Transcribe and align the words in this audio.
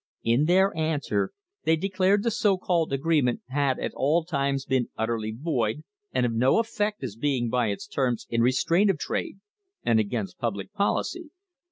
In 0.23 0.45
their 0.45 0.75
answer 0.75 1.29
they 1.63 1.75
declared 1.75 2.23
the 2.23 2.31
so 2.31 2.57
called 2.57 2.91
agreement 2.91 3.41
had 3.49 3.77
at 3.77 3.93
all 3.93 4.25
times 4.25 4.65
been 4.65 4.89
"utterly 4.97 5.31
void 5.31 5.83
and 6.11 6.25
of 6.25 6.33
no 6.33 6.57
effect 6.57 7.03
as 7.03 7.15
being 7.15 7.49
by 7.51 7.67
its 7.67 7.85
terms 7.85 8.25
in 8.31 8.41
restraint 8.41 8.89
of 8.89 8.97
trade 8.97 9.37
and 9.85 9.99
against 9.99 10.39
public 10.39 10.73
policy." 10.73 11.29